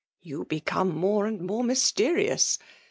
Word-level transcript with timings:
''You 0.31 0.45
become 0.45 0.95
more 0.95 1.27
and 1.27 1.41
more 1.41 1.63
mysterioua. 1.63 2.57